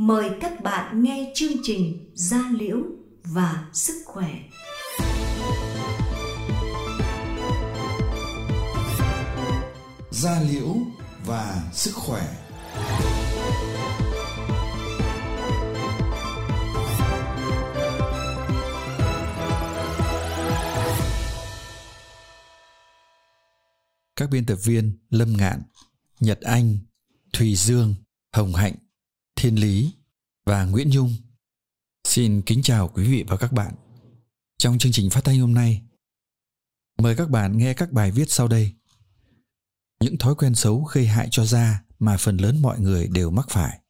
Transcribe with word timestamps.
Mời 0.00 0.30
các 0.40 0.62
bạn 0.62 1.02
nghe 1.02 1.32
chương 1.34 1.52
trình 1.62 2.10
Gia 2.14 2.50
Liễu 2.58 2.78
và 3.24 3.68
Sức 3.72 4.02
Khỏe. 4.04 4.40
Gia 10.10 10.40
Liễu 10.40 10.76
và 11.26 11.70
Sức 11.72 11.90
Khỏe 11.94 12.22
Các 24.16 24.30
biên 24.30 24.46
tập 24.46 24.58
viên 24.64 24.92
Lâm 25.10 25.32
Ngạn, 25.36 25.62
Nhật 26.20 26.40
Anh, 26.40 26.78
Thùy 27.32 27.54
Dương, 27.54 27.94
Hồng 28.32 28.54
Hạnh, 28.54 28.74
Thiên 29.42 29.60
Lý 29.60 29.92
và 30.44 30.64
Nguyễn 30.64 30.90
Nhung. 30.90 31.14
Xin 32.04 32.42
kính 32.42 32.62
chào 32.62 32.88
quý 32.88 33.10
vị 33.10 33.24
và 33.28 33.36
các 33.36 33.52
bạn. 33.52 33.74
Trong 34.58 34.78
chương 34.78 34.92
trình 34.92 35.10
phát 35.10 35.24
thanh 35.24 35.40
hôm 35.40 35.54
nay, 35.54 35.82
mời 36.98 37.16
các 37.16 37.30
bạn 37.30 37.58
nghe 37.58 37.74
các 37.74 37.92
bài 37.92 38.10
viết 38.10 38.30
sau 38.30 38.48
đây. 38.48 38.74
Những 40.00 40.18
thói 40.18 40.34
quen 40.34 40.54
xấu 40.54 40.84
gây 40.84 41.06
hại 41.06 41.28
cho 41.30 41.44
da 41.44 41.84
mà 41.98 42.16
phần 42.16 42.36
lớn 42.36 42.62
mọi 42.62 42.80
người 42.80 43.08
đều 43.08 43.30
mắc 43.30 43.46
phải. 43.50 43.80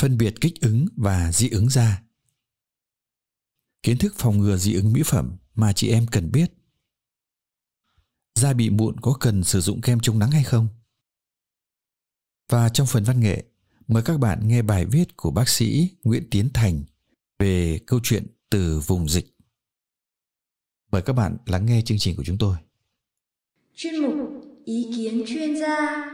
Phân 0.00 0.18
biệt 0.18 0.34
kích 0.40 0.60
ứng 0.60 0.86
và 0.96 1.32
dị 1.32 1.48
ứng 1.48 1.68
da. 1.68 2.02
Kiến 3.82 3.98
thức 3.98 4.14
phòng 4.18 4.38
ngừa 4.38 4.56
dị 4.56 4.74
ứng 4.74 4.92
mỹ 4.92 5.02
phẩm 5.04 5.36
mà 5.54 5.72
chị 5.72 5.88
em 5.88 6.06
cần 6.06 6.32
biết. 6.32 6.52
Da 8.34 8.52
bị 8.52 8.70
mụn 8.70 9.00
có 9.00 9.16
cần 9.20 9.44
sử 9.44 9.60
dụng 9.60 9.80
kem 9.80 10.00
chống 10.00 10.18
nắng 10.18 10.30
hay 10.30 10.44
không? 10.44 10.68
Và 12.48 12.68
trong 12.68 12.86
phần 12.86 13.04
văn 13.04 13.20
nghệ, 13.20 13.44
mời 13.88 14.02
các 14.02 14.20
bạn 14.20 14.48
nghe 14.48 14.62
bài 14.62 14.86
viết 14.86 15.16
của 15.16 15.30
bác 15.30 15.48
sĩ 15.48 15.90
Nguyễn 16.04 16.22
Tiến 16.30 16.48
Thành 16.54 16.82
về 17.38 17.78
câu 17.86 18.00
chuyện 18.02 18.26
từ 18.50 18.80
vùng 18.86 19.08
dịch. 19.08 19.26
Mời 20.90 21.02
các 21.02 21.12
bạn 21.12 21.36
lắng 21.46 21.66
nghe 21.66 21.82
chương 21.84 21.98
trình 21.98 22.16
của 22.16 22.24
chúng 22.24 22.38
tôi. 22.38 22.56
Chuyên 23.74 24.02
mục 24.02 24.14
Ý 24.64 24.92
kiến 24.96 25.24
chuyên 25.26 25.56
gia 25.56 26.04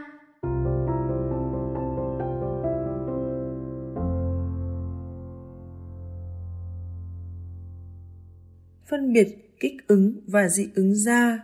Phân 8.89 9.13
biệt 9.13 9.57
kích 9.59 9.87
ứng 9.87 10.21
và 10.27 10.49
dị 10.49 10.67
ứng 10.75 10.95
da 10.95 11.39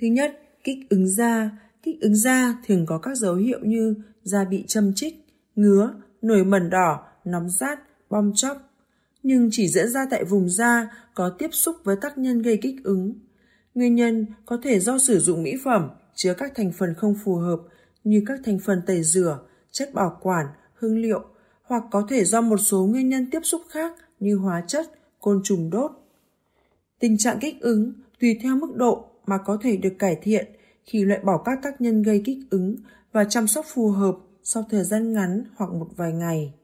Thứ 0.00 0.06
nhất, 0.06 0.40
kích 0.64 0.78
ứng 0.90 1.08
da 1.08 1.50
Kích 1.82 2.00
ứng 2.00 2.14
da 2.14 2.54
thường 2.66 2.86
có 2.86 2.98
các 2.98 3.16
dấu 3.16 3.34
hiệu 3.34 3.58
như 3.62 3.94
da 4.22 4.44
bị 4.44 4.64
châm 4.68 4.92
chích, 4.94 5.14
ngứa, 5.56 5.94
nổi 6.22 6.44
mẩn 6.44 6.70
đỏ, 6.70 7.06
nóng 7.24 7.50
rát, 7.50 7.78
bong 8.10 8.32
chóc. 8.34 8.58
Nhưng 9.22 9.48
chỉ 9.52 9.68
diễn 9.68 9.88
ra 9.88 10.06
tại 10.10 10.24
vùng 10.24 10.48
da 10.48 10.90
có 11.14 11.30
tiếp 11.38 11.48
xúc 11.52 11.76
với 11.84 11.96
tác 12.00 12.18
nhân 12.18 12.42
gây 12.42 12.58
kích 12.62 12.84
ứng. 12.84 13.14
Nguyên 13.74 13.94
nhân 13.94 14.26
có 14.46 14.58
thể 14.62 14.80
do 14.80 14.98
sử 14.98 15.18
dụng 15.18 15.42
mỹ 15.42 15.56
phẩm 15.64 15.90
chứa 16.14 16.34
các 16.34 16.52
thành 16.54 16.72
phần 16.72 16.94
không 16.94 17.14
phù 17.24 17.36
hợp 17.36 17.60
như 18.04 18.22
các 18.26 18.40
thành 18.44 18.58
phần 18.58 18.82
tẩy 18.86 19.02
rửa, 19.02 19.38
chất 19.70 19.94
bảo 19.94 20.18
quản, 20.20 20.46
hương 20.74 20.98
liệu 20.98 21.24
hoặc 21.62 21.82
có 21.90 22.06
thể 22.08 22.24
do 22.24 22.40
một 22.40 22.56
số 22.56 22.86
nguyên 22.86 23.08
nhân 23.08 23.30
tiếp 23.30 23.40
xúc 23.42 23.62
khác 23.70 23.92
như 24.20 24.36
hóa 24.36 24.64
chất, 24.66 24.86
côn 25.20 25.40
trùng 25.44 25.70
đốt. 25.70 25.90
Tình 26.98 27.18
trạng 27.18 27.38
kích 27.40 27.60
ứng 27.60 27.92
tùy 28.20 28.38
theo 28.42 28.56
mức 28.56 28.76
độ 28.76 29.04
mà 29.26 29.38
có 29.38 29.58
thể 29.62 29.76
được 29.76 29.94
cải 29.98 30.18
thiện 30.22 30.46
khi 30.90 31.04
loại 31.04 31.20
bỏ 31.24 31.42
các 31.44 31.58
tác 31.62 31.80
nhân 31.80 32.02
gây 32.02 32.22
kích 32.24 32.38
ứng 32.50 32.76
và 33.12 33.24
chăm 33.24 33.46
sóc 33.46 33.66
phù 33.74 33.88
hợp 33.90 34.16
sau 34.42 34.64
thời 34.70 34.84
gian 34.84 35.12
ngắn 35.12 35.44
hoặc 35.56 35.70
một 35.72 35.88
vài 35.96 36.12
ngày. 36.12 36.54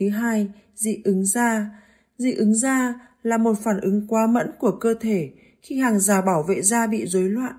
Thứ 0.00 0.08
hai, 0.08 0.50
dị 0.74 1.00
ứng 1.04 1.24
da. 1.24 1.70
Dị 2.18 2.32
ứng 2.32 2.54
da 2.54 2.94
là 3.22 3.38
một 3.38 3.54
phản 3.62 3.80
ứng 3.80 4.06
quá 4.08 4.26
mẫn 4.26 4.50
của 4.58 4.70
cơ 4.80 4.94
thể 5.00 5.30
khi 5.62 5.78
hàng 5.78 6.00
rào 6.00 6.22
bảo 6.22 6.42
vệ 6.42 6.62
da 6.62 6.86
bị 6.86 7.06
rối 7.06 7.28
loạn, 7.28 7.54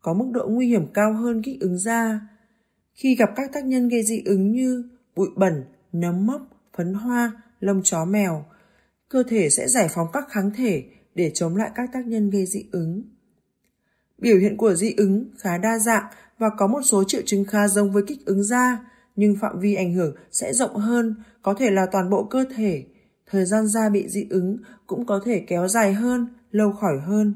có 0.00 0.14
mức 0.14 0.26
độ 0.32 0.48
nguy 0.48 0.66
hiểm 0.66 0.86
cao 0.94 1.12
hơn 1.12 1.42
kích 1.42 1.60
ứng 1.60 1.78
da. 1.78 2.20
Khi 2.94 3.14
gặp 3.14 3.30
các 3.36 3.52
tác 3.52 3.64
nhân 3.64 3.88
gây 3.88 4.02
dị 4.02 4.22
ứng 4.24 4.52
như 4.52 4.84
bụi 5.16 5.28
bẩn, 5.36 5.64
nấm 5.92 6.26
mốc, 6.26 6.42
phấn 6.76 6.94
hoa, 6.94 7.32
lông 7.60 7.82
chó 7.84 8.04
mèo, 8.04 8.44
cơ 9.08 9.22
thể 9.28 9.50
sẽ 9.50 9.68
giải 9.68 9.88
phóng 9.94 10.06
các 10.12 10.28
kháng 10.28 10.50
thể 10.56 10.84
để 11.14 11.30
chống 11.34 11.56
lại 11.56 11.70
các 11.74 11.90
tác 11.92 12.06
nhân 12.06 12.30
gây 12.30 12.46
dị 12.46 12.64
ứng. 12.72 13.02
Biểu 14.18 14.38
hiện 14.38 14.56
của 14.56 14.74
dị 14.74 14.94
ứng 14.96 15.24
khá 15.38 15.58
đa 15.58 15.78
dạng 15.78 16.04
và 16.38 16.50
có 16.58 16.66
một 16.66 16.82
số 16.82 17.04
triệu 17.04 17.20
chứng 17.26 17.44
khá 17.44 17.68
giống 17.68 17.92
với 17.92 18.02
kích 18.06 18.26
ứng 18.26 18.44
da, 18.44 18.78
nhưng 19.16 19.36
phạm 19.40 19.60
vi 19.60 19.74
ảnh 19.74 19.94
hưởng 19.94 20.16
sẽ 20.32 20.52
rộng 20.52 20.76
hơn, 20.76 21.14
có 21.42 21.54
thể 21.54 21.70
là 21.70 21.86
toàn 21.92 22.10
bộ 22.10 22.24
cơ 22.24 22.44
thể. 22.56 22.84
Thời 23.30 23.44
gian 23.44 23.66
da 23.66 23.88
bị 23.88 24.08
dị 24.08 24.26
ứng 24.30 24.58
cũng 24.86 25.06
có 25.06 25.20
thể 25.24 25.44
kéo 25.46 25.68
dài 25.68 25.92
hơn, 25.92 26.26
lâu 26.50 26.72
khỏi 26.72 27.00
hơn. 27.00 27.34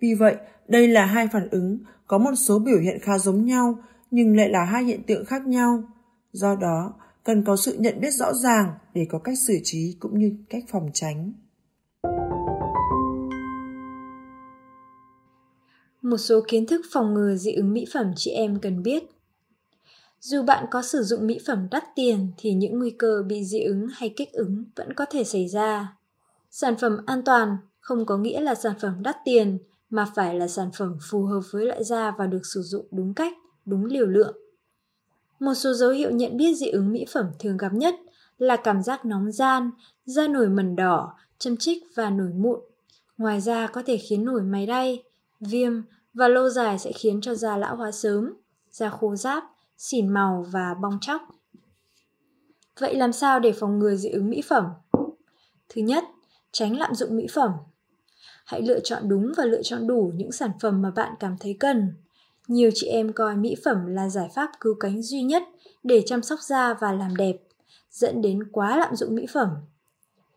Vì 0.00 0.14
vậy, 0.14 0.36
đây 0.68 0.88
là 0.88 1.06
hai 1.06 1.28
phản 1.32 1.48
ứng 1.50 1.78
có 2.06 2.18
một 2.18 2.34
số 2.46 2.58
biểu 2.58 2.78
hiện 2.78 2.98
khá 3.02 3.18
giống 3.18 3.44
nhau 3.44 3.78
nhưng 4.10 4.36
lại 4.36 4.48
là 4.48 4.64
hai 4.64 4.84
hiện 4.84 5.02
tượng 5.06 5.24
khác 5.24 5.46
nhau. 5.46 5.82
Do 6.32 6.56
đó, 6.56 6.94
cần 7.24 7.44
có 7.44 7.56
sự 7.56 7.76
nhận 7.78 8.00
biết 8.00 8.10
rõ 8.10 8.34
ràng 8.34 8.72
để 8.94 9.06
có 9.10 9.18
cách 9.18 9.38
xử 9.46 9.58
trí 9.62 9.96
cũng 10.00 10.18
như 10.18 10.36
cách 10.50 10.64
phòng 10.68 10.90
tránh. 10.94 11.32
Một 16.06 16.16
số 16.16 16.40
kiến 16.48 16.66
thức 16.66 16.80
phòng 16.92 17.14
ngừa 17.14 17.34
dị 17.34 17.52
ứng 17.52 17.72
mỹ 17.72 17.84
phẩm 17.92 18.12
chị 18.16 18.30
em 18.30 18.58
cần 18.60 18.82
biết. 18.82 19.04
Dù 20.20 20.42
bạn 20.42 20.66
có 20.70 20.82
sử 20.82 21.02
dụng 21.02 21.26
mỹ 21.26 21.38
phẩm 21.46 21.68
đắt 21.70 21.84
tiền 21.94 22.32
thì 22.36 22.52
những 22.52 22.78
nguy 22.78 22.90
cơ 22.90 23.22
bị 23.26 23.44
dị 23.44 23.60
ứng 23.60 23.86
hay 23.92 24.14
kích 24.16 24.32
ứng 24.32 24.64
vẫn 24.76 24.92
có 24.92 25.04
thể 25.10 25.24
xảy 25.24 25.48
ra. 25.48 25.96
Sản 26.50 26.76
phẩm 26.76 26.98
an 27.06 27.22
toàn 27.24 27.56
không 27.80 28.06
có 28.06 28.16
nghĩa 28.16 28.40
là 28.40 28.54
sản 28.54 28.72
phẩm 28.80 29.02
đắt 29.02 29.16
tiền 29.24 29.58
mà 29.90 30.06
phải 30.14 30.34
là 30.34 30.48
sản 30.48 30.70
phẩm 30.78 30.98
phù 31.10 31.24
hợp 31.24 31.40
với 31.50 31.66
loại 31.66 31.84
da 31.84 32.10
và 32.18 32.26
được 32.26 32.46
sử 32.46 32.62
dụng 32.62 32.86
đúng 32.90 33.14
cách, 33.14 33.32
đúng 33.64 33.84
liều 33.84 34.06
lượng. 34.06 34.36
Một 35.40 35.54
số 35.54 35.74
dấu 35.74 35.90
hiệu 35.90 36.10
nhận 36.10 36.36
biết 36.36 36.54
dị 36.54 36.68
ứng 36.68 36.92
mỹ 36.92 37.04
phẩm 37.12 37.26
thường 37.38 37.56
gặp 37.56 37.74
nhất 37.74 37.94
là 38.38 38.56
cảm 38.56 38.82
giác 38.82 39.04
nóng 39.04 39.32
gian, 39.32 39.70
da 40.04 40.28
nổi 40.28 40.48
mẩn 40.48 40.76
đỏ, 40.76 41.14
châm 41.38 41.56
chích 41.56 41.82
và 41.94 42.10
nổi 42.10 42.30
mụn. 42.36 42.60
Ngoài 43.18 43.40
ra 43.40 43.66
có 43.66 43.82
thể 43.86 43.96
khiến 43.96 44.24
nổi 44.24 44.42
máy 44.42 44.66
đay, 44.66 45.02
viêm 45.40 45.82
và 46.16 46.28
lâu 46.28 46.48
dài 46.48 46.78
sẽ 46.78 46.92
khiến 46.92 47.20
cho 47.20 47.34
da 47.34 47.56
lão 47.56 47.76
hóa 47.76 47.92
sớm, 47.92 48.32
da 48.70 48.90
khô 48.90 49.16
ráp, 49.16 49.44
xỉn 49.78 50.08
màu 50.08 50.46
và 50.50 50.74
bong 50.82 50.98
chóc. 51.00 51.22
Vậy 52.80 52.94
làm 52.94 53.12
sao 53.12 53.40
để 53.40 53.52
phòng 53.52 53.78
ngừa 53.78 53.94
dị 53.94 54.08
ứng 54.08 54.30
mỹ 54.30 54.42
phẩm? 54.48 54.64
Thứ 55.68 55.82
nhất, 55.82 56.04
tránh 56.52 56.78
lạm 56.78 56.94
dụng 56.94 57.16
mỹ 57.16 57.26
phẩm. 57.34 57.50
Hãy 58.44 58.62
lựa 58.62 58.80
chọn 58.80 59.08
đúng 59.08 59.32
và 59.36 59.44
lựa 59.44 59.62
chọn 59.62 59.86
đủ 59.86 60.12
những 60.14 60.32
sản 60.32 60.50
phẩm 60.60 60.82
mà 60.82 60.90
bạn 60.90 61.14
cảm 61.20 61.36
thấy 61.40 61.56
cần. 61.60 61.92
Nhiều 62.48 62.70
chị 62.74 62.86
em 62.86 63.12
coi 63.12 63.36
mỹ 63.36 63.54
phẩm 63.64 63.86
là 63.86 64.08
giải 64.08 64.28
pháp 64.34 64.50
cứu 64.60 64.74
cánh 64.80 65.02
duy 65.02 65.22
nhất 65.22 65.42
để 65.82 66.02
chăm 66.06 66.22
sóc 66.22 66.40
da 66.40 66.74
và 66.74 66.92
làm 66.92 67.16
đẹp, 67.16 67.36
dẫn 67.90 68.22
đến 68.22 68.44
quá 68.52 68.76
lạm 68.76 68.96
dụng 68.96 69.14
mỹ 69.14 69.26
phẩm. 69.32 69.48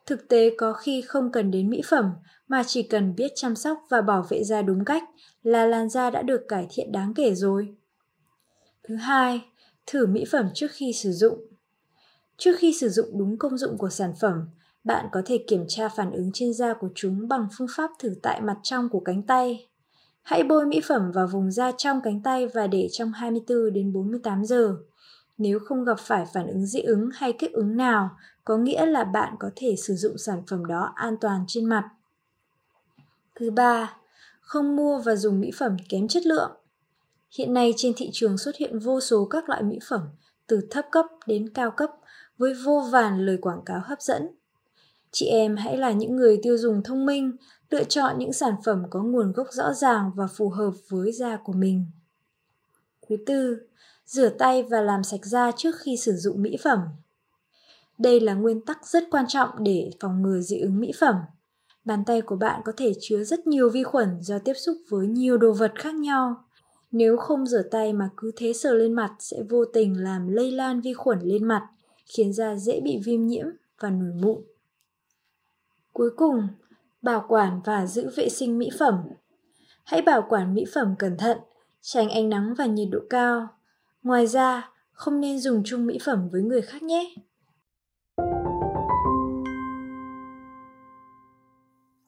Thực 0.09 0.27
tế 0.27 0.55
có 0.57 0.73
khi 0.73 1.01
không 1.01 1.31
cần 1.31 1.51
đến 1.51 1.69
mỹ 1.69 1.81
phẩm 1.89 2.11
mà 2.47 2.63
chỉ 2.67 2.83
cần 2.83 3.15
biết 3.15 3.31
chăm 3.35 3.55
sóc 3.55 3.77
và 3.89 4.01
bảo 4.01 4.25
vệ 4.29 4.43
da 4.43 4.61
đúng 4.61 4.85
cách 4.85 5.03
là 5.43 5.65
làn 5.65 5.89
da 5.89 6.09
đã 6.09 6.21
được 6.21 6.41
cải 6.47 6.67
thiện 6.69 6.91
đáng 6.91 7.13
kể 7.13 7.35
rồi. 7.35 7.75
Thứ 8.83 8.95
hai, 8.95 9.41
thử 9.87 10.05
mỹ 10.05 10.25
phẩm 10.31 10.49
trước 10.53 10.67
khi 10.71 10.93
sử 10.93 11.11
dụng. 11.11 11.39
Trước 12.37 12.51
khi 12.57 12.73
sử 12.73 12.89
dụng 12.89 13.17
đúng 13.17 13.37
công 13.37 13.57
dụng 13.57 13.77
của 13.77 13.89
sản 13.89 14.13
phẩm, 14.21 14.49
bạn 14.83 15.05
có 15.11 15.21
thể 15.25 15.43
kiểm 15.47 15.65
tra 15.67 15.89
phản 15.89 16.11
ứng 16.11 16.31
trên 16.33 16.53
da 16.53 16.73
của 16.73 16.89
chúng 16.95 17.27
bằng 17.27 17.47
phương 17.57 17.67
pháp 17.75 17.91
thử 17.99 18.15
tại 18.23 18.41
mặt 18.41 18.57
trong 18.63 18.89
của 18.89 18.99
cánh 18.99 19.23
tay. 19.23 19.67
Hãy 20.21 20.43
bôi 20.43 20.65
mỹ 20.65 20.81
phẩm 20.87 21.11
vào 21.11 21.27
vùng 21.27 21.51
da 21.51 21.71
trong 21.77 22.01
cánh 22.03 22.23
tay 22.23 22.47
và 22.47 22.67
để 22.67 22.87
trong 22.91 23.11
24 23.11 23.73
đến 23.73 23.93
48 23.93 24.45
giờ. 24.45 24.75
Nếu 25.39 25.59
không 25.59 25.83
gặp 25.83 25.99
phải 25.99 26.25
phản 26.33 26.47
ứng 26.47 26.65
dị 26.65 26.81
ứng 26.81 27.09
hay 27.13 27.33
kích 27.33 27.53
ứng 27.53 27.77
nào, 27.77 28.09
có 28.45 28.57
nghĩa 28.57 28.85
là 28.85 29.03
bạn 29.03 29.35
có 29.39 29.49
thể 29.55 29.75
sử 29.75 29.95
dụng 29.95 30.17
sản 30.17 30.41
phẩm 30.47 30.65
đó 30.65 30.93
an 30.95 31.17
toàn 31.21 31.43
trên 31.47 31.65
mặt. 31.65 31.89
Thứ 33.35 33.51
ba, 33.51 33.97
không 34.41 34.75
mua 34.75 34.99
và 34.99 35.15
dùng 35.15 35.39
mỹ 35.39 35.51
phẩm 35.57 35.77
kém 35.89 36.07
chất 36.07 36.25
lượng. 36.25 36.51
Hiện 37.37 37.53
nay 37.53 37.73
trên 37.77 37.93
thị 37.95 38.09
trường 38.13 38.37
xuất 38.37 38.55
hiện 38.55 38.79
vô 38.79 38.99
số 39.01 39.25
các 39.25 39.49
loại 39.49 39.63
mỹ 39.63 39.79
phẩm 39.89 40.01
từ 40.47 40.67
thấp 40.69 40.85
cấp 40.91 41.05
đến 41.27 41.49
cao 41.49 41.71
cấp 41.71 41.89
với 42.37 42.53
vô 42.53 42.87
vàn 42.91 43.25
lời 43.25 43.37
quảng 43.41 43.61
cáo 43.65 43.81
hấp 43.83 44.01
dẫn. 44.01 44.27
Chị 45.11 45.25
em 45.25 45.55
hãy 45.55 45.77
là 45.77 45.91
những 45.91 46.15
người 46.15 46.39
tiêu 46.43 46.57
dùng 46.57 46.83
thông 46.83 47.05
minh, 47.05 47.31
lựa 47.69 47.83
chọn 47.83 48.19
những 48.19 48.33
sản 48.33 48.55
phẩm 48.65 48.83
có 48.89 49.03
nguồn 49.03 49.31
gốc 49.31 49.47
rõ 49.51 49.73
ràng 49.73 50.11
và 50.15 50.27
phù 50.27 50.49
hợp 50.49 50.71
với 50.89 51.11
da 51.11 51.37
của 51.37 51.53
mình. 51.53 51.85
Thứ 53.09 53.17
tư, 53.25 53.68
rửa 54.09 54.29
tay 54.29 54.63
và 54.63 54.81
làm 54.81 55.03
sạch 55.03 55.25
da 55.25 55.51
trước 55.51 55.75
khi 55.79 55.97
sử 55.97 56.11
dụng 56.15 56.41
mỹ 56.41 56.57
phẩm. 56.63 56.79
Đây 57.97 58.19
là 58.19 58.33
nguyên 58.33 58.61
tắc 58.61 58.87
rất 58.87 59.03
quan 59.11 59.25
trọng 59.27 59.49
để 59.59 59.91
phòng 59.99 60.21
ngừa 60.21 60.39
dị 60.39 60.59
ứng 60.59 60.79
mỹ 60.79 60.91
phẩm. 60.99 61.15
Bàn 61.85 62.03
tay 62.05 62.21
của 62.21 62.35
bạn 62.35 62.61
có 62.65 62.71
thể 62.77 62.93
chứa 63.01 63.23
rất 63.23 63.47
nhiều 63.47 63.69
vi 63.69 63.83
khuẩn 63.83 64.21
do 64.21 64.39
tiếp 64.39 64.53
xúc 64.53 64.77
với 64.89 65.07
nhiều 65.07 65.37
đồ 65.37 65.53
vật 65.53 65.71
khác 65.75 65.95
nhau. 65.95 66.43
Nếu 66.91 67.17
không 67.17 67.45
rửa 67.45 67.61
tay 67.71 67.93
mà 67.93 68.09
cứ 68.17 68.31
thế 68.35 68.53
sờ 68.53 68.73
lên 68.73 68.93
mặt 68.93 69.15
sẽ 69.19 69.37
vô 69.49 69.65
tình 69.65 70.03
làm 70.03 70.27
lây 70.27 70.51
lan 70.51 70.81
vi 70.81 70.93
khuẩn 70.93 71.19
lên 71.19 71.43
mặt, 71.43 71.67
khiến 72.05 72.33
da 72.33 72.55
dễ 72.55 72.79
bị 72.79 73.01
viêm 73.05 73.27
nhiễm 73.27 73.45
và 73.79 73.89
nổi 73.89 74.11
mụn. 74.21 74.41
Cuối 75.93 76.09
cùng, 76.17 76.47
bảo 77.01 77.25
quản 77.27 77.61
và 77.65 77.85
giữ 77.85 78.09
vệ 78.15 78.29
sinh 78.29 78.57
mỹ 78.57 78.69
phẩm. 78.79 78.95
Hãy 79.83 80.01
bảo 80.01 80.25
quản 80.29 80.53
mỹ 80.53 80.65
phẩm 80.73 80.95
cẩn 80.99 81.17
thận, 81.17 81.37
tránh 81.81 82.09
ánh 82.09 82.29
nắng 82.29 82.53
và 82.57 82.65
nhiệt 82.65 82.87
độ 82.91 82.99
cao. 83.09 83.47
Ngoài 84.03 84.27
ra, 84.27 84.71
không 84.91 85.21
nên 85.21 85.39
dùng 85.39 85.61
chung 85.65 85.85
mỹ 85.85 85.97
phẩm 86.05 86.29
với 86.31 86.41
người 86.41 86.61
khác 86.61 86.83
nhé. 86.83 87.15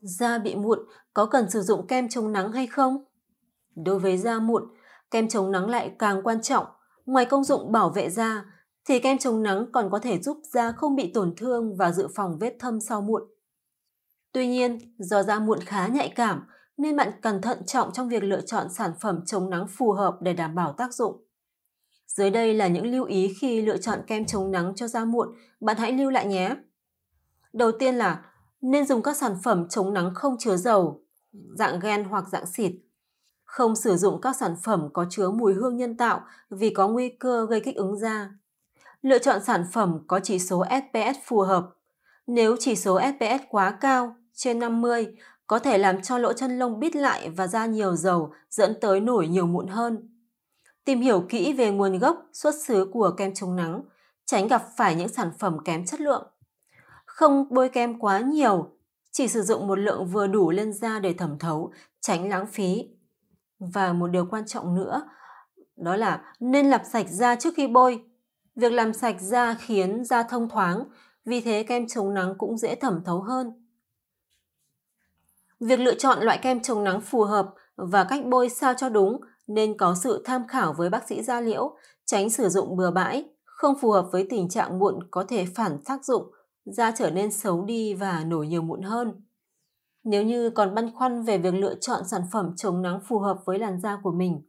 Da 0.01 0.37
bị 0.37 0.55
mụn 0.55 0.79
có 1.13 1.25
cần 1.25 1.49
sử 1.49 1.61
dụng 1.61 1.87
kem 1.87 2.09
chống 2.09 2.31
nắng 2.31 2.51
hay 2.51 2.67
không? 2.67 3.03
Đối 3.75 3.99
với 3.99 4.17
da 4.17 4.39
mụn, 4.39 4.63
kem 5.11 5.27
chống 5.27 5.51
nắng 5.51 5.69
lại 5.69 5.95
càng 5.99 6.21
quan 6.23 6.41
trọng. 6.41 6.65
Ngoài 7.05 7.25
công 7.25 7.43
dụng 7.43 7.71
bảo 7.71 7.89
vệ 7.89 8.09
da, 8.09 8.45
thì 8.85 8.99
kem 8.99 9.17
chống 9.17 9.43
nắng 9.43 9.65
còn 9.71 9.89
có 9.91 9.99
thể 9.99 10.19
giúp 10.21 10.37
da 10.43 10.71
không 10.71 10.95
bị 10.95 11.11
tổn 11.13 11.33
thương 11.37 11.77
và 11.77 11.91
dự 11.91 12.07
phòng 12.15 12.37
vết 12.39 12.55
thâm 12.59 12.79
sau 12.79 13.01
mụn. 13.01 13.21
Tuy 14.31 14.47
nhiên, 14.47 14.79
do 14.97 15.23
da 15.23 15.39
mụn 15.39 15.59
khá 15.59 15.87
nhạy 15.87 16.13
cảm, 16.15 16.43
nên 16.77 16.95
bạn 16.97 17.11
cần 17.21 17.41
thận 17.41 17.65
trọng 17.65 17.91
trong 17.91 18.09
việc 18.09 18.23
lựa 18.23 18.41
chọn 18.41 18.69
sản 18.69 18.91
phẩm 19.01 19.19
chống 19.25 19.49
nắng 19.49 19.67
phù 19.69 19.91
hợp 19.91 20.17
để 20.21 20.33
đảm 20.33 20.55
bảo 20.55 20.73
tác 20.77 20.93
dụng. 20.93 21.25
Dưới 22.15 22.29
đây 22.29 22.53
là 22.53 22.67
những 22.67 22.85
lưu 22.85 23.05
ý 23.05 23.33
khi 23.41 23.61
lựa 23.61 23.77
chọn 23.77 23.99
kem 24.07 24.25
chống 24.25 24.51
nắng 24.51 24.73
cho 24.75 24.87
da 24.87 25.05
muộn, 25.05 25.35
bạn 25.59 25.77
hãy 25.77 25.91
lưu 25.91 26.09
lại 26.09 26.25
nhé. 26.25 26.55
Đầu 27.53 27.71
tiên 27.71 27.95
là 27.95 28.25
nên 28.61 28.85
dùng 28.85 29.01
các 29.01 29.17
sản 29.17 29.35
phẩm 29.43 29.67
chống 29.69 29.93
nắng 29.93 30.13
không 30.15 30.37
chứa 30.39 30.57
dầu, 30.57 31.01
dạng 31.31 31.79
gen 31.79 32.03
hoặc 32.03 32.25
dạng 32.31 32.45
xịt. 32.45 32.71
Không 33.43 33.75
sử 33.75 33.97
dụng 33.97 34.21
các 34.21 34.35
sản 34.35 34.55
phẩm 34.63 34.89
có 34.93 35.05
chứa 35.09 35.29
mùi 35.29 35.53
hương 35.53 35.77
nhân 35.77 35.97
tạo 35.97 36.21
vì 36.49 36.69
có 36.69 36.87
nguy 36.87 37.09
cơ 37.09 37.45
gây 37.49 37.59
kích 37.59 37.75
ứng 37.75 37.99
da. 37.99 38.29
Lựa 39.01 39.19
chọn 39.19 39.43
sản 39.43 39.65
phẩm 39.71 39.99
có 40.07 40.19
chỉ 40.19 40.39
số 40.39 40.65
SPS 40.69 41.19
phù 41.25 41.39
hợp. 41.39 41.69
Nếu 42.27 42.55
chỉ 42.59 42.75
số 42.75 42.99
SPS 42.99 43.43
quá 43.49 43.77
cao, 43.81 44.15
trên 44.33 44.59
50, 44.59 45.07
có 45.47 45.59
thể 45.59 45.77
làm 45.77 46.01
cho 46.01 46.17
lỗ 46.17 46.33
chân 46.33 46.59
lông 46.59 46.79
bít 46.79 46.95
lại 46.95 47.29
và 47.29 47.47
ra 47.47 47.65
nhiều 47.65 47.95
dầu 47.95 48.33
dẫn 48.49 48.73
tới 48.81 48.99
nổi 48.99 49.27
nhiều 49.27 49.45
mụn 49.45 49.67
hơn. 49.67 50.10
Tìm 50.85 51.01
hiểu 51.01 51.25
kỹ 51.29 51.53
về 51.53 51.71
nguồn 51.71 51.99
gốc, 51.99 52.25
xuất 52.33 52.55
xứ 52.55 52.89
của 52.93 53.11
kem 53.17 53.33
chống 53.33 53.55
nắng, 53.55 53.81
tránh 54.25 54.47
gặp 54.47 54.63
phải 54.77 54.95
những 54.95 55.09
sản 55.09 55.31
phẩm 55.39 55.57
kém 55.65 55.85
chất 55.85 56.01
lượng. 56.01 56.27
Không 57.05 57.45
bôi 57.49 57.69
kem 57.69 57.99
quá 57.99 58.19
nhiều, 58.19 58.69
chỉ 59.11 59.27
sử 59.27 59.41
dụng 59.41 59.67
một 59.67 59.79
lượng 59.79 60.05
vừa 60.05 60.27
đủ 60.27 60.51
lên 60.51 60.73
da 60.73 60.99
để 60.99 61.13
thẩm 61.13 61.39
thấu, 61.39 61.71
tránh 61.99 62.29
lãng 62.29 62.47
phí. 62.47 62.87
Và 63.59 63.93
một 63.93 64.07
điều 64.07 64.25
quan 64.25 64.45
trọng 64.45 64.75
nữa, 64.75 65.09
đó 65.75 65.95
là 65.95 66.33
nên 66.39 66.69
làm 66.69 66.81
sạch 66.91 67.07
da 67.09 67.35
trước 67.35 67.53
khi 67.57 67.67
bôi. 67.67 68.03
Việc 68.55 68.71
làm 68.71 68.93
sạch 68.93 69.15
da 69.19 69.53
khiến 69.53 70.05
da 70.05 70.23
thông 70.23 70.49
thoáng, 70.49 70.83
vì 71.25 71.41
thế 71.41 71.63
kem 71.63 71.87
chống 71.87 72.13
nắng 72.13 72.35
cũng 72.37 72.57
dễ 72.57 72.75
thẩm 72.75 73.03
thấu 73.05 73.21
hơn. 73.21 73.67
Việc 75.59 75.79
lựa 75.79 75.95
chọn 75.95 76.23
loại 76.23 76.37
kem 76.37 76.61
chống 76.61 76.83
nắng 76.83 77.01
phù 77.01 77.23
hợp 77.23 77.53
và 77.75 78.03
cách 78.03 78.25
bôi 78.25 78.49
sao 78.49 78.73
cho 78.77 78.89
đúng 78.89 79.21
nên 79.47 79.77
có 79.77 79.95
sự 79.95 80.23
tham 80.25 80.47
khảo 80.47 80.73
với 80.73 80.89
bác 80.89 81.07
sĩ 81.07 81.23
da 81.23 81.41
liễu, 81.41 81.75
tránh 82.05 82.29
sử 82.29 82.49
dụng 82.49 82.77
bừa 82.77 82.91
bãi, 82.91 83.25
không 83.45 83.75
phù 83.81 83.91
hợp 83.91 84.07
với 84.11 84.27
tình 84.29 84.49
trạng 84.49 84.79
mụn 84.79 84.99
có 85.11 85.23
thể 85.27 85.45
phản 85.55 85.77
tác 85.85 86.05
dụng, 86.05 86.31
da 86.65 86.91
trở 86.91 87.09
nên 87.09 87.31
xấu 87.31 87.65
đi 87.65 87.93
và 87.93 88.23
nổi 88.23 88.47
nhiều 88.47 88.61
mụn 88.61 88.81
hơn. 88.81 89.21
Nếu 90.03 90.23
như 90.23 90.49
còn 90.49 90.75
băn 90.75 90.91
khoăn 90.95 91.23
về 91.23 91.37
việc 91.37 91.53
lựa 91.53 91.75
chọn 91.75 92.07
sản 92.07 92.21
phẩm 92.31 92.53
chống 92.55 92.81
nắng 92.81 92.99
phù 93.07 93.19
hợp 93.19 93.37
với 93.45 93.59
làn 93.59 93.79
da 93.79 93.99
của 94.03 94.11
mình, 94.11 94.41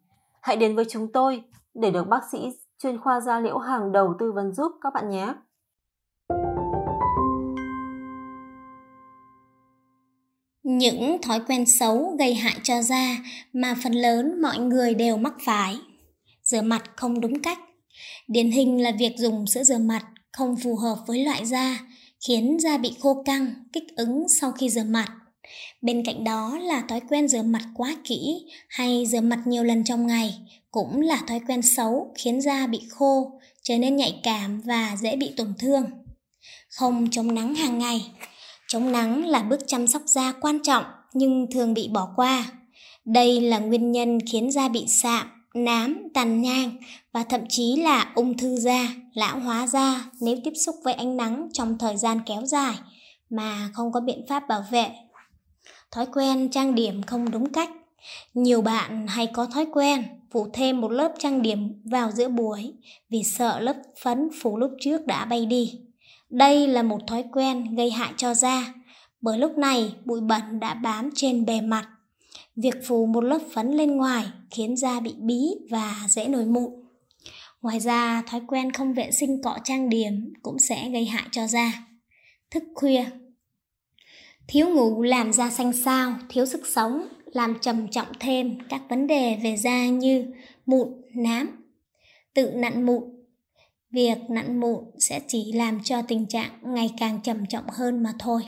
hãy 0.42 0.56
đến 0.56 0.76
với 0.76 0.84
chúng 0.88 1.12
tôi 1.12 1.44
để 1.74 1.90
được 1.90 2.08
bác 2.08 2.22
sĩ 2.32 2.50
chuyên 2.78 3.00
khoa 3.00 3.20
da 3.20 3.40
liễu 3.40 3.58
hàng 3.58 3.92
đầu 3.92 4.14
tư 4.18 4.32
vấn 4.32 4.52
giúp 4.52 4.72
các 4.80 4.92
bạn 4.94 5.10
nhé. 5.10 5.34
Những 10.62 11.23
thói 11.23 11.41
quen 11.49 11.67
xấu 11.67 12.17
gây 12.19 12.35
hại 12.35 12.56
cho 12.62 12.82
da 12.82 13.17
mà 13.53 13.75
phần 13.82 13.93
lớn 13.93 14.43
mọi 14.43 14.59
người 14.59 14.94
đều 14.94 15.17
mắc 15.17 15.35
phải. 15.44 15.76
Rửa 16.43 16.62
mặt 16.62 16.82
không 16.97 17.20
đúng 17.20 17.43
cách. 17.43 17.59
Điển 18.29 18.50
hình 18.50 18.82
là 18.82 18.93
việc 18.99 19.12
dùng 19.19 19.47
sữa 19.47 19.62
rửa 19.62 19.79
mặt 19.79 20.05
không 20.32 20.56
phù 20.56 20.76
hợp 20.76 20.97
với 21.06 21.25
loại 21.25 21.47
da, 21.47 21.79
khiến 22.26 22.56
da 22.61 22.79
bị 22.79 22.93
khô 23.00 23.23
căng, 23.25 23.55
kích 23.73 23.97
ứng 23.97 24.29
sau 24.29 24.53
khi 24.53 24.70
rửa 24.70 24.85
mặt. 24.85 25.09
Bên 25.82 26.05
cạnh 26.05 26.25
đó 26.25 26.59
là 26.59 26.82
thói 26.88 27.00
quen 27.09 27.29
rửa 27.29 27.43
mặt 27.43 27.62
quá 27.75 27.97
kỹ 28.05 28.47
hay 28.69 29.06
rửa 29.06 29.20
mặt 29.20 29.38
nhiều 29.47 29.64
lần 29.64 29.85
trong 29.85 30.06
ngày 30.06 30.35
cũng 30.70 31.00
là 31.00 31.23
thói 31.26 31.41
quen 31.49 31.62
xấu 31.62 32.14
khiến 32.19 32.41
da 32.41 32.67
bị 32.67 32.81
khô, 32.91 33.41
trở 33.62 33.79
nên 33.79 33.97
nhạy 33.97 34.20
cảm 34.23 34.61
và 34.61 34.97
dễ 35.00 35.17
bị 35.17 35.32
tổn 35.37 35.55
thương. 35.59 35.85
Không 36.69 37.09
chống 37.11 37.35
nắng 37.35 37.55
hàng 37.55 37.79
ngày 37.79 38.11
Chống 38.72 38.92
nắng 38.92 39.26
là 39.26 39.42
bước 39.42 39.60
chăm 39.66 39.86
sóc 39.86 40.02
da 40.06 40.32
quan 40.40 40.58
trọng 40.62 40.84
nhưng 41.12 41.46
thường 41.50 41.74
bị 41.74 41.88
bỏ 41.88 42.08
qua. 42.16 42.44
Đây 43.04 43.40
là 43.40 43.58
nguyên 43.58 43.92
nhân 43.92 44.19
khiến 44.32 44.50
da 44.50 44.69
bị 44.69 44.84
sạm, 44.88 45.26
nám, 45.54 46.08
tàn 46.14 46.42
nhang 46.42 46.76
và 47.12 47.24
thậm 47.24 47.40
chí 47.48 47.76
là 47.76 48.12
ung 48.14 48.36
thư 48.36 48.56
da, 48.56 48.88
lão 49.14 49.38
hóa 49.38 49.66
da 49.66 50.04
nếu 50.20 50.36
tiếp 50.44 50.52
xúc 50.54 50.76
với 50.84 50.94
ánh 50.94 51.16
nắng 51.16 51.48
trong 51.52 51.78
thời 51.78 51.96
gian 51.96 52.20
kéo 52.26 52.46
dài 52.46 52.74
mà 53.30 53.70
không 53.74 53.92
có 53.92 54.00
biện 54.00 54.24
pháp 54.28 54.48
bảo 54.48 54.64
vệ. 54.70 54.88
Thói 55.90 56.06
quen 56.06 56.48
trang 56.50 56.75
điểm 56.75 57.02
không 57.02 57.30
đúng 57.30 57.52
cách. 57.52 57.70
Nhiều 58.34 58.62
bạn 58.62 59.06
hay 59.06 59.26
có 59.26 59.46
thói 59.46 59.66
quen 59.72 60.04
phủ 60.30 60.48
thêm 60.52 60.80
một 60.80 60.92
lớp 60.92 61.12
trang 61.18 61.42
điểm 61.42 61.82
vào 61.84 62.10
giữa 62.10 62.28
buổi 62.28 62.75
vì 63.10 63.22
sợ 63.22 63.60
lớp 63.60 63.76
phấn 64.02 64.28
phủ 64.42 64.56
lúc 64.58 64.70
trước 64.80 65.06
đã 65.06 65.25
bay 65.25 65.46
đi. 65.46 65.80
Đây 66.32 66.69
là 66.69 66.82
một 66.82 66.99
thói 67.06 67.25
quen 67.32 67.75
gây 67.75 67.90
hại 67.90 68.12
cho 68.17 68.34
da, 68.34 68.75
bởi 69.20 69.38
lúc 69.38 69.58
này 69.58 69.94
bụi 70.05 70.20
bẩn 70.20 70.61
đã 70.61 70.75
bám 70.75 71.11
trên 71.14 71.44
bề 71.44 71.61
mặt. 71.61 71.88
Việc 72.56 72.75
phủ 72.87 73.06
một 73.06 73.20
lớp 73.20 73.38
phấn 73.55 73.70
lên 73.70 73.96
ngoài 73.96 74.25
khiến 74.50 74.76
da 74.76 75.00
bị 75.00 75.14
bí 75.19 75.40
và 75.70 75.96
dễ 76.08 76.29
nổi 76.29 76.44
mụn. 76.44 76.70
Ngoài 77.62 77.81
ra, 77.81 78.23
thói 78.26 78.40
quen 78.46 78.73
không 78.73 78.94
vệ 78.94 79.11
sinh 79.11 79.43
cọ 79.43 79.58
trang 79.64 79.88
điểm 79.88 80.32
cũng 80.43 80.58
sẽ 80.58 80.90
gây 80.90 81.05
hại 81.05 81.25
cho 81.31 81.46
da. 81.46 81.87
Thức 82.50 82.62
khuya 82.75 83.05
Thiếu 84.49 84.69
ngủ 84.69 85.02
làm 85.02 85.32
da 85.32 85.50
xanh 85.50 85.73
xao, 85.73 86.14
thiếu 86.28 86.46
sức 86.46 86.67
sống, 86.67 87.08
làm 87.32 87.58
trầm 87.61 87.88
trọng 87.88 88.08
thêm 88.20 88.58
các 88.69 88.82
vấn 88.88 89.06
đề 89.06 89.38
về 89.43 89.56
da 89.56 89.87
như 89.87 90.26
mụn, 90.67 90.88
nám. 91.14 91.64
Tự 92.35 92.50
nặn 92.55 92.87
mụn 92.87 93.21
Việc 93.92 94.18
nặn 94.28 94.60
mụn 94.60 94.84
sẽ 94.98 95.20
chỉ 95.28 95.52
làm 95.52 95.80
cho 95.84 96.02
tình 96.02 96.26
trạng 96.26 96.50
ngày 96.62 96.90
càng 96.99 97.20
trầm 97.22 97.46
trọng 97.46 97.64
hơn 97.68 98.02
mà 98.02 98.12
thôi. 98.18 98.42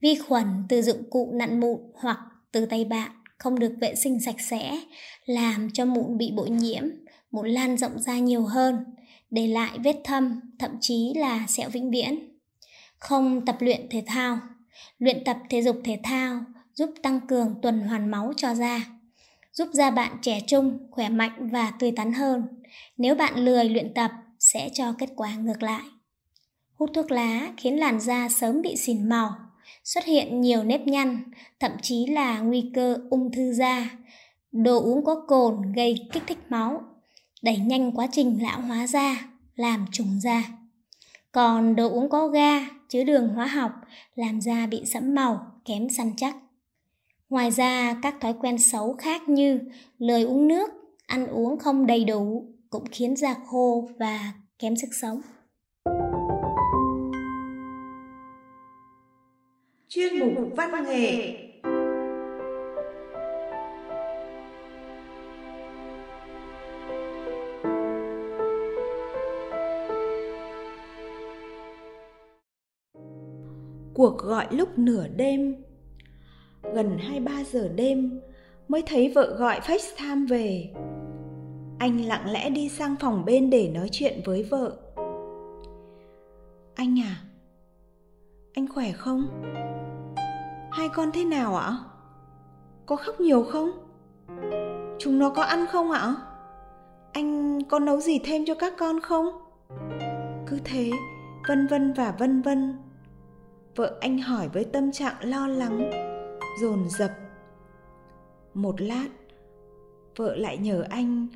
Vi 0.00 0.14
khuẩn 0.14 0.46
từ 0.68 0.82
dụng 0.82 1.10
cụ 1.10 1.30
nặn 1.34 1.60
mụn 1.60 1.80
hoặc 1.94 2.18
từ 2.52 2.66
tay 2.66 2.84
bạn 2.84 3.10
không 3.38 3.58
được 3.58 3.74
vệ 3.80 3.94
sinh 3.94 4.20
sạch 4.20 4.40
sẽ 4.40 4.80
làm 5.26 5.70
cho 5.74 5.84
mụn 5.84 6.18
bị 6.18 6.32
bội 6.36 6.50
nhiễm, 6.50 6.82
mụn 7.30 7.48
lan 7.48 7.76
rộng 7.76 7.98
ra 7.98 8.18
nhiều 8.18 8.44
hơn, 8.44 8.84
để 9.30 9.46
lại 9.46 9.78
vết 9.84 9.96
thâm, 10.04 10.40
thậm 10.58 10.70
chí 10.80 11.12
là 11.16 11.46
sẹo 11.48 11.68
vĩnh 11.70 11.90
viễn. 11.90 12.18
Không 12.98 13.44
tập 13.46 13.56
luyện 13.60 13.86
thể 13.90 14.02
thao. 14.06 14.38
Luyện 14.98 15.24
tập 15.24 15.38
thể 15.50 15.62
dục 15.62 15.76
thể 15.84 16.00
thao 16.02 16.40
giúp 16.74 16.90
tăng 17.02 17.20
cường 17.20 17.54
tuần 17.62 17.80
hoàn 17.80 18.10
máu 18.10 18.32
cho 18.36 18.54
da, 18.54 18.80
giúp 19.52 19.68
da 19.72 19.90
bạn 19.90 20.16
trẻ 20.22 20.40
trung, 20.46 20.78
khỏe 20.90 21.08
mạnh 21.08 21.48
và 21.52 21.72
tươi 21.78 21.92
tắn 21.96 22.12
hơn. 22.12 22.42
Nếu 22.96 23.14
bạn 23.14 23.44
lười 23.44 23.68
luyện 23.68 23.94
tập 23.94 24.10
sẽ 24.40 24.70
cho 24.74 24.92
kết 24.98 25.10
quả 25.16 25.34
ngược 25.34 25.62
lại. 25.62 25.82
Hút 26.74 26.90
thuốc 26.94 27.10
lá 27.10 27.52
khiến 27.56 27.78
làn 27.78 28.00
da 28.00 28.28
sớm 28.28 28.62
bị 28.62 28.76
xỉn 28.76 29.08
màu, 29.08 29.30
xuất 29.84 30.04
hiện 30.04 30.40
nhiều 30.40 30.64
nếp 30.64 30.86
nhăn, 30.86 31.22
thậm 31.60 31.72
chí 31.82 32.06
là 32.06 32.38
nguy 32.40 32.70
cơ 32.74 32.96
ung 33.10 33.32
thư 33.32 33.52
da. 33.52 33.90
Đồ 34.52 34.80
uống 34.80 35.04
có 35.04 35.24
cồn 35.28 35.72
gây 35.72 36.08
kích 36.12 36.22
thích 36.26 36.38
máu, 36.48 36.82
đẩy 37.42 37.56
nhanh 37.56 37.92
quá 37.92 38.08
trình 38.12 38.42
lão 38.42 38.60
hóa 38.60 38.86
da, 38.86 39.28
làm 39.56 39.86
trùng 39.92 40.20
da. 40.20 40.42
Còn 41.32 41.76
đồ 41.76 41.90
uống 41.90 42.08
có 42.08 42.28
ga, 42.28 42.66
chứa 42.88 43.04
đường 43.04 43.28
hóa 43.28 43.46
học, 43.46 43.72
làm 44.14 44.40
da 44.40 44.66
bị 44.66 44.82
sẫm 44.86 45.14
màu, 45.14 45.46
kém 45.64 45.88
săn 45.88 46.12
chắc. 46.16 46.36
Ngoài 47.28 47.50
ra, 47.50 47.96
các 48.02 48.14
thói 48.20 48.34
quen 48.40 48.58
xấu 48.58 48.94
khác 48.98 49.28
như 49.28 49.60
lười 49.98 50.22
uống 50.22 50.48
nước, 50.48 50.70
ăn 51.06 51.26
uống 51.26 51.58
không 51.58 51.86
đầy 51.86 52.04
đủ, 52.04 52.46
cũng 52.70 52.84
khiến 52.92 53.16
da 53.16 53.34
khô 53.46 53.88
và 53.98 54.32
kém 54.58 54.76
sức 54.76 54.88
sống. 54.92 55.20
Chuyên 59.88 60.18
mục 60.18 60.52
văn 60.56 60.84
nghệ 60.84 61.34
Cuộc 73.94 74.18
gọi 74.18 74.46
lúc 74.50 74.78
nửa 74.78 75.08
đêm, 75.08 75.56
Gần 76.74 76.98
2-3 76.98 77.44
giờ 77.44 77.68
đêm 77.68 78.20
mới 78.68 78.82
thấy 78.86 79.12
vợ 79.14 79.36
gọi 79.38 79.60
FaceTime 79.60 80.28
về 80.28 80.72
anh 81.78 82.00
lặng 82.00 82.30
lẽ 82.30 82.50
đi 82.50 82.68
sang 82.68 82.96
phòng 83.00 83.24
bên 83.24 83.50
để 83.50 83.68
nói 83.74 83.88
chuyện 83.92 84.20
với 84.24 84.42
vợ. 84.42 84.76
Anh 86.74 87.00
à 87.00 87.16
anh 88.58 88.68
khỏe 88.68 88.92
không? 88.92 89.44
Hai 90.72 90.88
con 90.88 91.10
thế 91.12 91.24
nào 91.24 91.56
ạ? 91.56 91.78
Có 92.86 92.96
khóc 92.96 93.20
nhiều 93.20 93.44
không? 93.44 93.70
Chúng 94.98 95.18
nó 95.18 95.30
có 95.30 95.42
ăn 95.42 95.66
không 95.66 95.90
ạ? 95.90 96.14
Anh 97.12 97.58
có 97.64 97.78
nấu 97.78 98.00
gì 98.00 98.18
thêm 98.24 98.44
cho 98.44 98.54
các 98.54 98.74
con 98.78 99.00
không? 99.00 99.26
Cứ 100.46 100.58
thế, 100.64 100.90
vân 101.48 101.66
vân 101.66 101.92
và 101.92 102.14
vân 102.18 102.42
vân. 102.42 102.78
Vợ 103.76 103.98
anh 104.00 104.18
hỏi 104.18 104.48
với 104.48 104.64
tâm 104.64 104.92
trạng 104.92 105.14
lo 105.20 105.46
lắng, 105.46 105.90
dồn 106.60 106.88
dập. 106.88 107.10
Một 108.54 108.80
lát 108.80 109.08
vợ 110.18 110.36
lại 110.36 110.58
nhờ 110.58 110.84
anh 110.90 111.26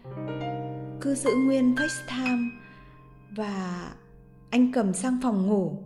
cứ 1.01 1.15
giữ 1.15 1.31
nguyên 1.37 1.75
FaceTime 1.75 2.49
và 3.37 3.89
anh 4.51 4.73
cầm 4.73 4.95
sang 4.95 5.19
phòng 5.23 5.47
ngủ 5.47 5.77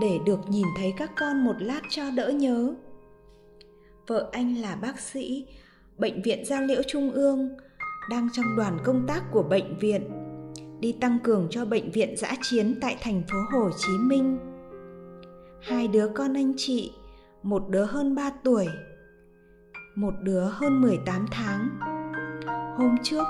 để 0.00 0.18
được 0.26 0.40
nhìn 0.48 0.66
thấy 0.76 0.94
các 0.96 1.10
con 1.16 1.44
một 1.44 1.54
lát 1.58 1.80
cho 1.90 2.10
đỡ 2.10 2.28
nhớ. 2.28 2.74
Vợ 4.06 4.28
anh 4.32 4.54
là 4.56 4.76
bác 4.76 5.00
sĩ 5.00 5.46
bệnh 5.98 6.22
viện 6.22 6.44
Gia 6.44 6.60
Liễu 6.60 6.82
Trung 6.86 7.10
ương 7.10 7.56
đang 8.10 8.28
trong 8.32 8.56
đoàn 8.56 8.78
công 8.84 9.06
tác 9.06 9.22
của 9.32 9.42
bệnh 9.42 9.78
viện 9.78 10.10
đi 10.80 10.92
tăng 10.92 11.18
cường 11.24 11.46
cho 11.50 11.64
bệnh 11.64 11.90
viện 11.90 12.16
giã 12.16 12.32
chiến 12.42 12.78
tại 12.80 12.96
thành 13.00 13.22
phố 13.30 13.38
Hồ 13.58 13.70
Chí 13.78 13.92
Minh. 13.98 14.38
Hai 15.62 15.88
đứa 15.88 16.08
con 16.08 16.34
anh 16.34 16.52
chị, 16.56 16.92
một 17.42 17.68
đứa 17.68 17.84
hơn 17.84 18.14
3 18.14 18.30
tuổi, 18.44 18.66
một 19.94 20.14
đứa 20.22 20.44
hơn 20.44 20.80
18 20.80 21.26
tháng. 21.30 21.95
Hôm 22.76 22.96
trước, 23.02 23.24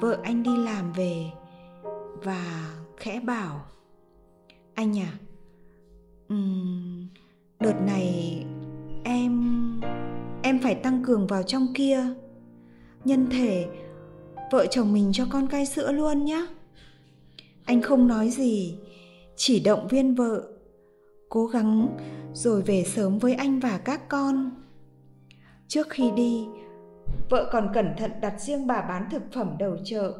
vợ 0.00 0.18
anh 0.22 0.42
đi 0.42 0.56
làm 0.56 0.92
về 0.92 1.24
và 2.22 2.70
khẽ 2.96 3.20
bảo 3.20 3.66
anh 4.74 4.98
à 4.98 5.12
um, 6.28 7.08
đợt 7.60 7.80
này 7.86 8.44
em 9.04 9.42
em 10.42 10.58
phải 10.62 10.74
tăng 10.74 11.02
cường 11.04 11.26
vào 11.26 11.42
trong 11.42 11.66
kia. 11.74 12.06
Nhân 13.04 13.26
thể 13.30 13.66
vợ 14.52 14.66
chồng 14.70 14.92
mình 14.92 15.10
cho 15.12 15.26
con 15.30 15.46
cai 15.46 15.66
sữa 15.66 15.92
luôn 15.92 16.24
nhé 16.24 16.46
anh 17.64 17.82
không 17.82 18.06
nói 18.06 18.30
gì 18.30 18.78
chỉ 19.36 19.60
động 19.60 19.88
viên 19.88 20.14
vợ 20.14 20.42
cố 21.28 21.46
gắng 21.46 21.96
rồi 22.32 22.62
về 22.62 22.84
sớm 22.84 23.18
với 23.18 23.34
anh 23.34 23.60
và 23.60 23.78
các 23.78 24.08
con. 24.08 24.50
Trước 25.68 25.86
khi 25.90 26.10
đi 26.16 26.46
vợ 27.30 27.48
còn 27.52 27.70
cẩn 27.74 27.94
thận 27.98 28.10
đặt 28.20 28.40
riêng 28.40 28.66
bà 28.66 28.82
bán 28.82 29.10
thực 29.10 29.22
phẩm 29.32 29.56
đầu 29.58 29.76
chợ. 29.84 30.12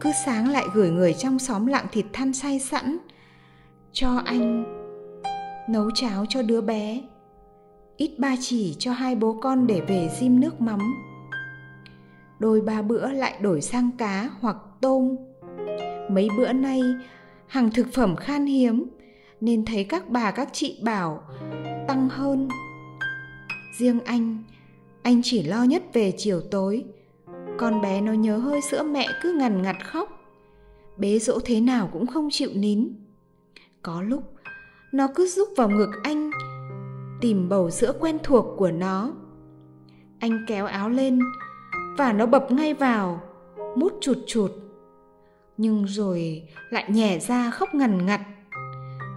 Cứ 0.00 0.10
sáng 0.26 0.48
lại 0.48 0.64
gửi 0.74 0.90
người 0.90 1.14
trong 1.14 1.38
xóm 1.38 1.66
lạng 1.66 1.86
thịt 1.92 2.06
than 2.12 2.32
say 2.32 2.58
sẵn, 2.58 2.98
cho 3.92 4.22
anh 4.24 4.64
nấu 5.68 5.90
cháo 5.94 6.24
cho 6.28 6.42
đứa 6.42 6.60
bé. 6.60 7.02
Ít 7.96 8.18
ba 8.18 8.34
chỉ 8.40 8.76
cho 8.78 8.92
hai 8.92 9.14
bố 9.14 9.38
con 9.42 9.66
để 9.66 9.80
về 9.80 10.08
diêm 10.20 10.40
nước 10.40 10.60
mắm. 10.60 10.80
Đôi 12.38 12.60
ba 12.60 12.82
bữa 12.82 13.08
lại 13.12 13.34
đổi 13.40 13.60
sang 13.60 13.90
cá 13.98 14.30
hoặc 14.40 14.56
tôm. 14.80 15.16
Mấy 16.10 16.28
bữa 16.36 16.52
nay, 16.52 16.80
hàng 17.46 17.70
thực 17.70 17.86
phẩm 17.92 18.16
khan 18.16 18.46
hiếm, 18.46 18.84
nên 19.40 19.64
thấy 19.64 19.84
các 19.84 20.08
bà 20.08 20.30
các 20.30 20.48
chị 20.52 20.80
bảo 20.84 21.22
tăng 21.88 22.08
hơn. 22.08 22.48
Riêng 23.78 24.00
anh 24.04 24.42
anh 25.02 25.20
chỉ 25.22 25.42
lo 25.42 25.62
nhất 25.62 25.82
về 25.92 26.12
chiều 26.16 26.40
tối. 26.40 26.84
Con 27.58 27.80
bé 27.80 28.00
nó 28.00 28.12
nhớ 28.12 28.38
hơi 28.38 28.60
sữa 28.60 28.82
mẹ 28.82 29.06
cứ 29.22 29.32
ngằn 29.32 29.62
ngặt 29.62 29.76
khóc. 29.84 30.08
Bế 30.96 31.18
dỗ 31.18 31.38
thế 31.44 31.60
nào 31.60 31.88
cũng 31.92 32.06
không 32.06 32.28
chịu 32.30 32.50
nín. 32.54 32.88
Có 33.82 34.02
lúc, 34.02 34.34
nó 34.92 35.08
cứ 35.14 35.26
rúc 35.26 35.48
vào 35.56 35.68
ngực 35.70 35.90
anh, 36.02 36.30
tìm 37.20 37.48
bầu 37.48 37.70
sữa 37.70 37.92
quen 38.00 38.18
thuộc 38.22 38.46
của 38.56 38.70
nó. 38.70 39.12
Anh 40.18 40.44
kéo 40.48 40.66
áo 40.66 40.88
lên 40.88 41.18
và 41.98 42.12
nó 42.12 42.26
bập 42.26 42.52
ngay 42.52 42.74
vào, 42.74 43.20
mút 43.76 43.92
chụt 44.00 44.18
chụt. 44.26 44.50
Nhưng 45.56 45.84
rồi 45.84 46.48
lại 46.70 46.84
nhè 46.88 47.18
ra 47.18 47.50
khóc 47.50 47.74
ngằn 47.74 48.06
ngặt 48.06 48.20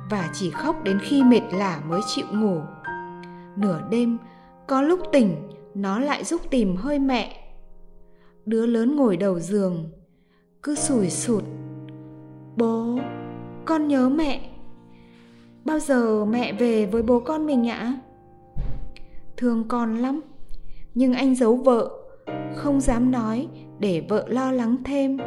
và 0.10 0.30
chỉ 0.34 0.50
khóc 0.50 0.84
đến 0.84 1.00
khi 1.02 1.24
mệt 1.24 1.42
lả 1.52 1.82
mới 1.88 2.02
chịu 2.08 2.26
ngủ. 2.32 2.62
Nửa 3.56 3.82
đêm, 3.90 4.18
có 4.68 4.82
lúc 4.82 5.00
tỉnh 5.12 5.36
nó 5.76 6.00
lại 6.00 6.24
giúp 6.24 6.42
tìm 6.50 6.76
hơi 6.76 7.00
mẹ. 7.00 7.54
Đứa 8.46 8.66
lớn 8.66 8.96
ngồi 8.96 9.18
đầu 9.18 9.40
giường, 9.40 9.90
cứ 10.64 10.76
sủi 10.76 11.10
sụt. 11.10 11.44
Bố, 12.58 13.00
con 13.66 13.88
nhớ 13.88 14.10
mẹ. 14.10 14.50
Bao 15.66 15.80
giờ 15.80 16.26
mẹ 16.26 16.54
về 16.54 16.86
với 16.86 17.04
bố 17.04 17.20
con 17.20 17.46
mình 17.46 17.70
ạ? 17.70 18.00
Thương 19.38 19.68
con 19.68 19.98
lắm, 19.98 20.22
nhưng 20.96 21.14
anh 21.14 21.36
giấu 21.36 21.56
vợ, 21.56 21.90
không 22.56 22.82
dám 22.82 23.12
nói 23.12 23.48
để 23.80 24.06
vợ 24.10 24.26
lo 24.28 24.52
lắng 24.52 24.76
thêm. 24.86 25.18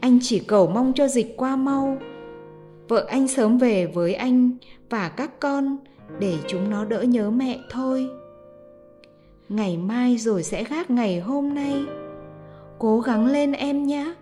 Anh 0.00 0.18
chỉ 0.22 0.38
cầu 0.38 0.66
mong 0.66 0.92
cho 0.94 1.08
dịch 1.08 1.36
qua 1.36 1.56
mau. 1.56 1.96
Vợ 2.88 3.06
anh 3.08 3.28
sớm 3.28 3.58
về 3.58 3.86
với 3.86 4.14
anh 4.14 4.50
và 4.90 5.08
các 5.08 5.40
con 5.40 5.76
để 6.18 6.36
chúng 6.46 6.70
nó 6.70 6.84
đỡ 6.84 7.02
nhớ 7.02 7.30
mẹ 7.30 7.58
thôi 7.70 8.08
ngày 9.48 9.76
mai 9.76 10.16
rồi 10.18 10.42
sẽ 10.42 10.64
khác 10.64 10.90
ngày 10.90 11.20
hôm 11.20 11.54
nay. 11.54 11.84
Cố 12.78 13.00
gắng 13.00 13.26
lên 13.26 13.52
em 13.52 13.86
nhé. 13.86 14.14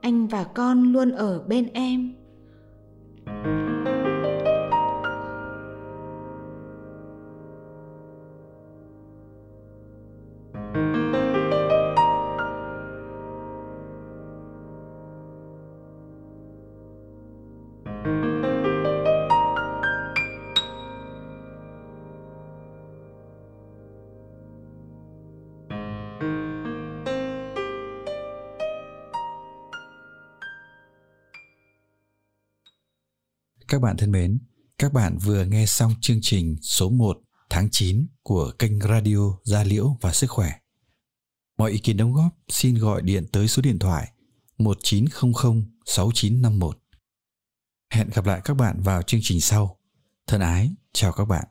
Anh 0.00 0.26
và 0.26 0.44
con 0.44 0.92
luôn 0.92 1.10
ở 1.12 1.44
bên 1.48 1.68
em. 1.72 2.14
Các 33.70 33.80
bạn 33.80 33.96
thân 33.96 34.10
mến, 34.10 34.38
các 34.78 34.92
bạn 34.92 35.18
vừa 35.18 35.44
nghe 35.44 35.66
xong 35.66 35.94
chương 36.00 36.18
trình 36.22 36.56
số 36.62 36.88
1 36.88 37.18
tháng 37.50 37.68
9 37.70 38.06
của 38.22 38.52
kênh 38.58 38.80
Radio 38.80 39.18
Gia 39.44 39.64
Liễu 39.64 39.96
và 40.00 40.12
Sức 40.12 40.26
Khỏe. 40.30 40.52
Mọi 41.58 41.70
ý 41.70 41.78
kiến 41.78 41.96
đóng 41.96 42.12
góp 42.12 42.28
xin 42.48 42.78
gọi 42.78 43.02
điện 43.02 43.26
tới 43.32 43.48
số 43.48 43.62
điện 43.62 43.78
thoại 43.78 44.12
1900 44.58 45.32
6951. 45.86 46.78
Hẹn 47.92 48.10
gặp 48.14 48.26
lại 48.26 48.40
các 48.44 48.54
bạn 48.54 48.80
vào 48.80 49.02
chương 49.02 49.20
trình 49.22 49.40
sau. 49.40 49.78
Thân 50.26 50.40
ái, 50.40 50.70
chào 50.92 51.12
các 51.12 51.24
bạn. 51.24 51.44